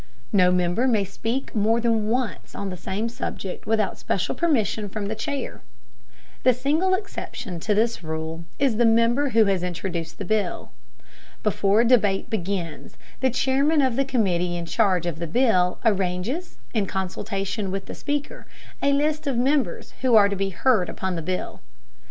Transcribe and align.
No 0.33 0.51
member 0.51 0.87
may 0.87 1.03
speak 1.05 1.53
more 1.53 1.79
than 1.79 2.07
once 2.07 2.55
on 2.55 2.71
the 2.71 2.75
same 2.75 3.07
subject 3.07 3.67
without 3.67 3.99
special 3.99 4.33
permission 4.33 4.89
from 4.89 5.05
the 5.05 5.13
chair. 5.13 5.61
The 6.41 6.55
single 6.55 6.95
exception 6.95 7.59
to 7.59 7.75
this 7.75 8.03
rule 8.03 8.43
is 8.57 8.77
the 8.77 8.85
member 8.85 9.29
who 9.29 9.45
has 9.45 9.61
introduced 9.61 10.17
the 10.17 10.25
bill. 10.25 10.71
Before 11.43 11.83
debate 11.83 12.31
begins, 12.31 12.97
the 13.19 13.29
chairman 13.29 13.79
of 13.83 13.95
the 13.95 14.03
committee 14.03 14.57
in 14.57 14.65
charge 14.65 15.05
of 15.05 15.19
the 15.19 15.27
bill 15.27 15.77
arranges, 15.85 16.57
in 16.73 16.87
consultation 16.87 17.69
with 17.69 17.85
the 17.85 17.93
Speaker, 17.93 18.47
a 18.81 18.93
list 18.93 19.27
of 19.27 19.37
members 19.37 19.93
who 20.01 20.15
are 20.15 20.29
to 20.29 20.35
be 20.35 20.49
heard 20.49 20.89
upon 20.89 21.15
the 21.15 21.21
bill. 21.21 21.61